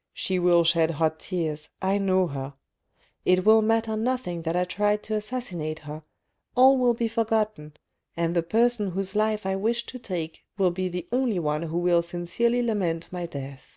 [0.14, 2.54] "She will shed hot tears, I know her;
[3.26, 6.02] it will matter nothing that I tried to assassinate her—
[6.56, 7.74] all will be forgotten,
[8.16, 11.76] and the person whose life I wished to take will be the only one who
[11.76, 13.76] will sincerely lament my death.